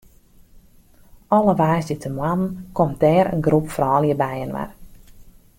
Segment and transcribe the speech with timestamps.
[1.37, 4.69] Alle woansdeitemoarnen komt dêr in groep froulju byinoar.